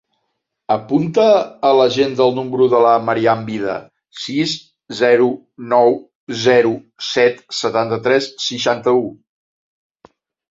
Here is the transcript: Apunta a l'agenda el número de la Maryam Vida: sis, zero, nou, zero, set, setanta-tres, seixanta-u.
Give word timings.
Apunta 0.75 1.25
a 1.67 1.69
l'agenda 1.79 2.23
el 2.25 2.33
número 2.37 2.67
de 2.71 2.79
la 2.85 2.93
Maryam 3.09 3.43
Vida: 3.49 3.75
sis, 4.21 4.55
zero, 5.01 5.27
nou, 5.75 5.93
zero, 6.47 6.73
set, 7.11 7.39
setanta-tres, 7.59 8.31
seixanta-u. 8.49 9.05